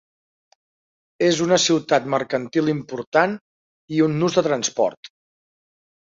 És 1.25 1.41
una 1.47 1.59
ciutat 1.65 2.07
mercantil 2.13 2.71
important 2.73 3.35
i 3.97 4.01
un 4.07 4.17
nus 4.23 4.39
de 4.39 4.45
transport. 4.47 5.11